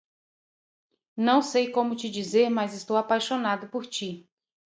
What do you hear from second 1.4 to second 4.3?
sei como te dizer, mas estou apaixonado por ti.